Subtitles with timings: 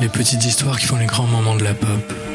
[0.00, 2.33] Les petites histoires qui font les grands moments de la pop.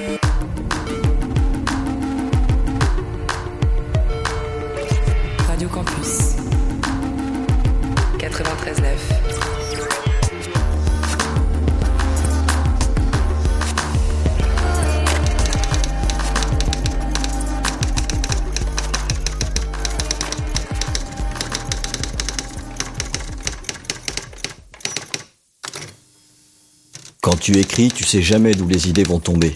[27.29, 29.55] Quand tu écris, tu sais jamais d'où les idées vont tomber.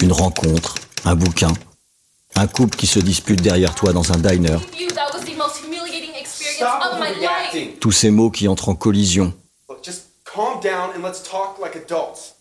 [0.00, 1.52] Une rencontre, un bouquin,
[2.36, 4.56] un couple qui se dispute derrière toi dans un diner,
[7.80, 9.34] tous ces mots qui entrent en collision,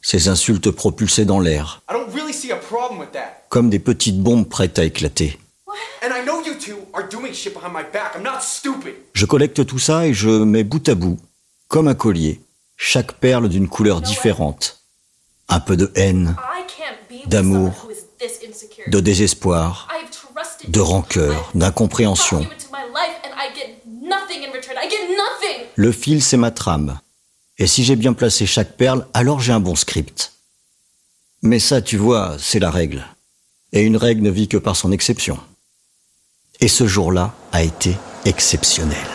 [0.04, 1.82] ces insultes propulsées dans l'air,
[3.50, 5.40] comme des petites bombes prêtes à éclater.
[6.04, 8.16] And I know you two are doing shit behind my back.
[8.16, 8.94] I'm not stupid.
[9.14, 11.18] Je collecte tout ça et je mets bout à bout,
[11.68, 12.40] comme un collier,
[12.82, 14.80] chaque perle d'une couleur différente.
[15.50, 16.36] Un peu de haine,
[17.26, 17.90] D'amour,
[18.88, 19.90] de désespoir,
[20.68, 22.48] de rancœur, d'incompréhension.
[25.76, 27.00] Le fil, c'est ma trame.
[27.58, 30.32] Et si j'ai bien placé chaque perle, alors j'ai un bon script.
[31.42, 33.06] Mais ça, tu vois, c'est la règle.
[33.74, 35.38] Et une règle ne vit que par son exception.
[36.62, 39.08] Et ce jour-là a été exceptionnel.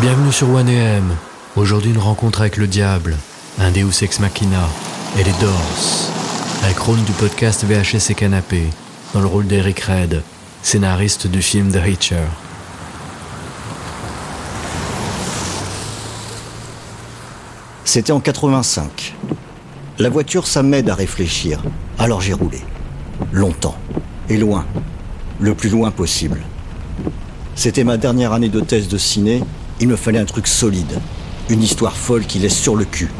[0.00, 1.16] Bienvenue sur 1AM.
[1.56, 3.16] Aujourd'hui, une rencontre avec le diable,
[3.58, 4.68] un Deus Ex Machina
[5.18, 6.12] et les Doors.
[6.62, 8.64] Avec Ron du podcast VHS et Canapé,
[9.14, 10.22] dans le rôle d'Eric Red,
[10.62, 12.26] scénariste du film The Hitcher.
[17.84, 19.16] C'était en 85.
[19.98, 21.62] La voiture, ça m'aide à réfléchir.
[21.98, 22.60] Alors j'ai roulé.
[23.32, 23.76] Longtemps.
[24.28, 24.66] Et loin.
[25.40, 26.42] Le plus loin possible.
[27.56, 29.42] C'était ma dernière année de thèse de ciné.
[29.80, 31.00] Il me fallait un truc solide.
[31.50, 33.10] Une histoire folle qui laisse sur le cul.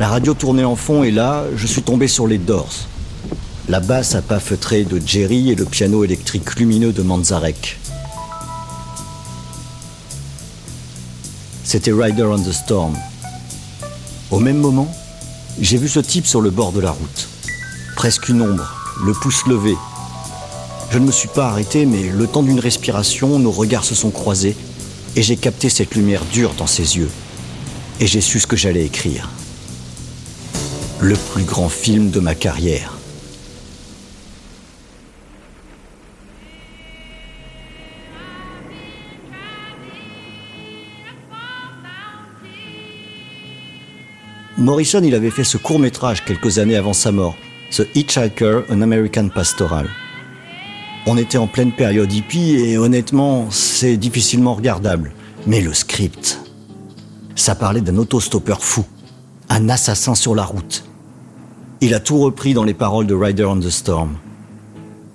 [0.00, 2.74] La radio tournait en fond et là, je suis tombé sur les Doors.
[3.68, 7.78] La basse à pas feutré de Jerry et le piano électrique lumineux de Manzarek.
[11.62, 12.96] C'était Rider on the Storm.
[14.32, 14.92] Au même moment,
[15.60, 17.28] j'ai vu ce type sur le bord de la route.
[17.94, 19.76] Presque une ombre, le pouce levé.
[20.90, 24.10] Je ne me suis pas arrêté, mais le temps d'une respiration, nos regards se sont
[24.10, 24.56] croisés
[25.16, 27.10] et j'ai capté cette lumière dure dans ses yeux.
[28.00, 29.28] Et j'ai su ce que j'allais écrire.
[31.00, 32.96] Le plus grand film de ma carrière.
[44.60, 47.34] Morrison, il avait fait ce court métrage quelques années avant sa mort,
[47.70, 49.88] The Hitchhiker, An American Pastoral.
[51.06, 55.12] On était en pleine période hippie et honnêtement, c'est difficilement regardable.
[55.46, 56.40] Mais le script,
[57.34, 58.84] ça parlait d'un autostoppeur fou,
[59.48, 60.84] un assassin sur la route.
[61.80, 64.18] Il a tout repris dans les paroles de Rider on the Storm.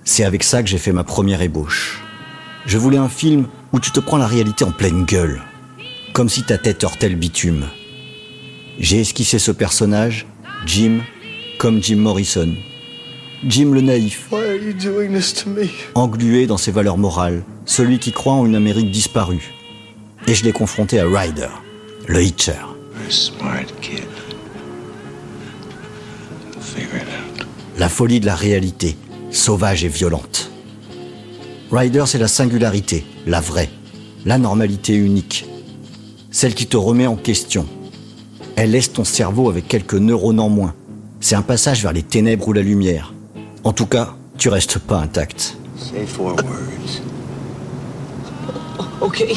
[0.04, 2.02] C'est avec ça que j'ai fait ma première ébauche.
[2.66, 5.42] Je voulais un film où tu te prends la réalité en pleine gueule,
[6.12, 7.66] comme si ta tête heurtait le bitume.
[8.80, 10.26] J'ai esquissé ce personnage,
[10.66, 11.00] Jim,
[11.58, 12.54] comme Jim Morrison.
[13.48, 15.68] Jim le naïf, Why are you doing this to me?
[15.94, 19.54] englué dans ses valeurs morales, celui qui croit en une Amérique disparue.
[20.26, 21.48] Et je l'ai confronté à Ryder,
[22.08, 22.52] le Hitcher.
[22.52, 24.02] You're a smart kid.
[26.52, 27.02] You'll figure it
[27.40, 27.46] out.
[27.78, 28.96] La folie de la réalité,
[29.30, 30.50] sauvage et violente.
[31.70, 33.70] Ryder, c'est la singularité, la vraie,
[34.24, 35.46] la normalité unique.
[36.32, 37.66] Celle qui te remet en question.
[38.56, 40.74] Elle laisse ton cerveau avec quelques neurones en moins.
[41.20, 43.12] C'est un passage vers les ténèbres ou la lumière.
[43.66, 45.56] En tout cas, tu restes pas intact.
[45.76, 47.02] Say four words.
[49.00, 49.34] Okay.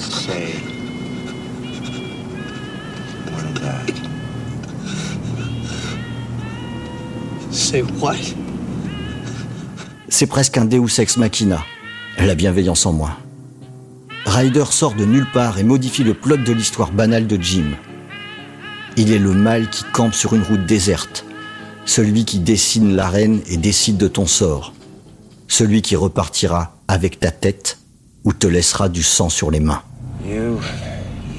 [0.00, 0.56] Say.
[3.30, 3.54] One.
[7.52, 8.16] Say what?
[10.08, 11.64] C'est presque un Deus ex machina,
[12.18, 13.12] la bienveillance en moi.
[14.26, 17.76] Ryder sort de nulle part et modifie le plot de l'histoire banale de Jim.
[18.96, 21.24] Il est le mal qui campe sur une route déserte,
[21.88, 24.74] celui qui dessine l'arène et décide de ton sort,
[25.48, 27.78] celui qui repartira avec ta tête
[28.24, 29.82] ou te laissera du sang sur les mains.
[30.22, 30.60] You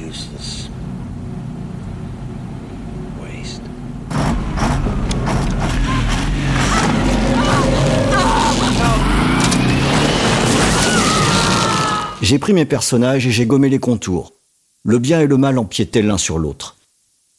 [0.01, 0.69] useless
[3.21, 3.61] waste.
[12.23, 14.33] J'ai pris mes personnages et j'ai gommé les contours.
[14.83, 16.75] Le bien et le mal empiétaient l'un sur l'autre.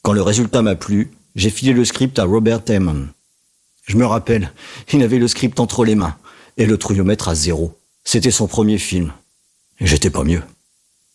[0.01, 3.07] Quand le résultat m'a plu, j'ai filé le script à Robert Eamon.
[3.85, 4.51] Je me rappelle,
[4.91, 6.15] il avait le script entre les mains
[6.57, 7.77] et le trouillomètre à zéro.
[8.03, 9.11] C'était son premier film.
[9.79, 10.43] J'étais pas mieux.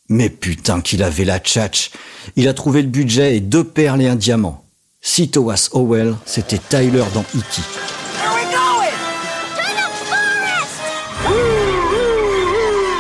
[0.09, 1.91] Mais putain qu'il avait la tchatch.
[2.37, 4.65] Il a trouvé le budget et deux perles et un diamant.
[5.01, 7.63] Si Thomas Howell, c'était Tyler dans E.T.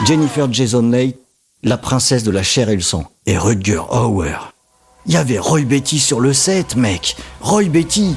[0.06, 1.16] Jennifer Jason Leigh,
[1.64, 4.56] la princesse de la chair et le sang, et Rutger Hauer.
[5.08, 7.17] Il y avait Roy Betty sur le set, mec.
[7.41, 8.17] Roy Betty.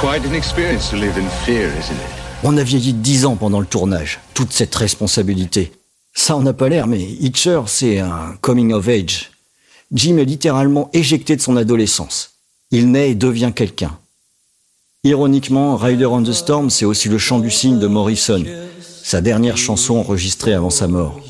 [0.00, 2.16] Quite an experience to live in fear, isn't it?
[2.44, 4.20] On a vieilli de 10 ans pendant le tournage.
[4.32, 5.72] Toute cette responsabilité.
[6.14, 9.32] Ça, on n'a pas l'air, mais Hitcher, c'est un coming of age.
[9.92, 12.30] Jim est littéralement éjecté de son adolescence.
[12.70, 13.98] Il naît et devient quelqu'un.
[15.04, 18.42] Ironiquement, Rider on the Storm, c'est aussi le chant du cygne de Morrison,
[19.02, 21.20] sa dernière chanson enregistrée avant sa mort.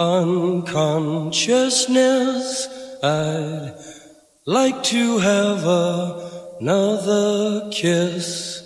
[0.00, 2.68] Unconsciousness.
[3.02, 3.74] I'd
[4.46, 5.66] like to have
[6.60, 8.62] another kiss,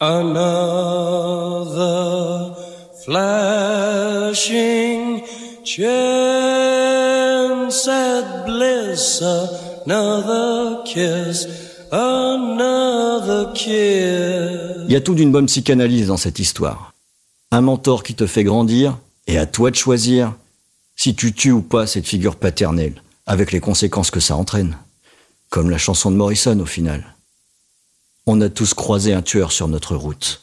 [0.00, 0.56] another
[3.04, 5.22] flashing
[5.64, 6.18] chance
[7.88, 11.46] at bliss, another kiss,
[11.92, 14.82] another kiss.
[14.88, 16.92] Il y a tout d'une bonne psychanalyse dans cette histoire.
[17.52, 18.98] Un mentor qui te fait grandir,
[19.28, 20.32] et à toi de choisir
[20.96, 24.76] si tu tues ou pas cette figure paternelle, avec les conséquences que ça entraîne.
[25.50, 27.16] Comme la chanson de Morrison au final.
[28.26, 30.42] On a tous croisé un tueur sur notre route.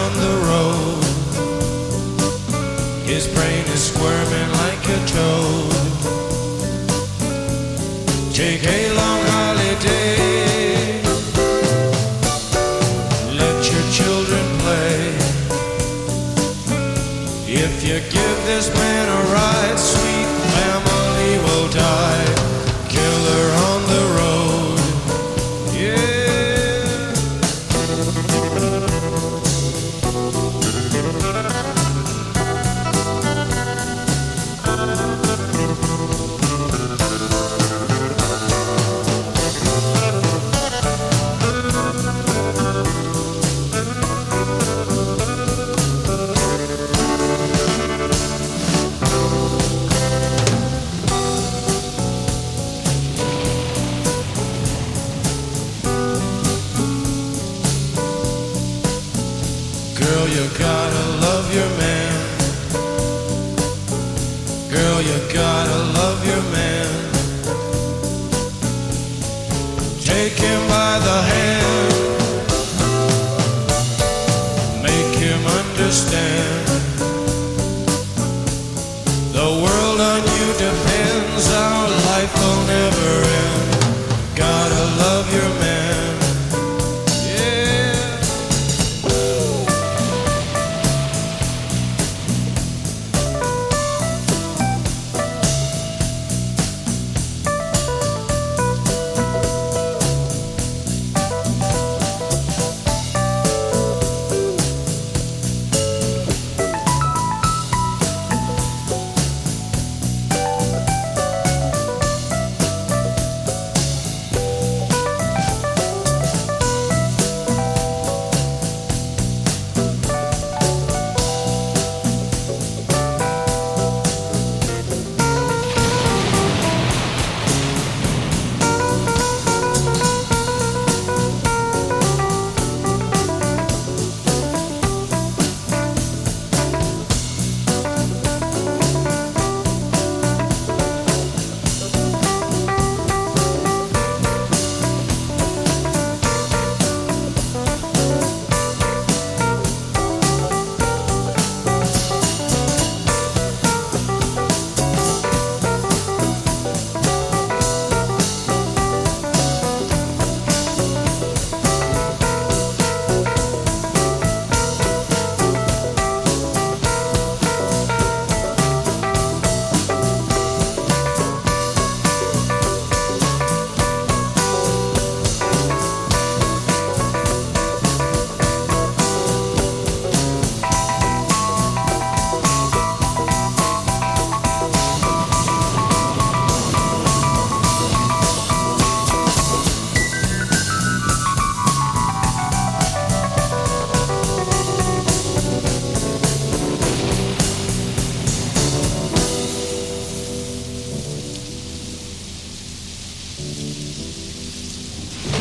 [3.21, 5.73] His brain is squirming like a toad.
[8.33, 11.03] Take a long holiday.
[13.37, 15.13] Let your children play.
[17.45, 20.30] If you give this man a ride, sweet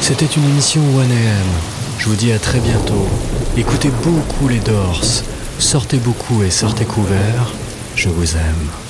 [0.01, 1.47] C'était une émission 1AM.
[1.99, 3.07] Je vous dis à très bientôt.
[3.57, 5.25] Écoutez beaucoup les Dorses.
[5.59, 7.53] Sortez beaucoup et sortez couverts.
[7.95, 8.90] Je vous aime.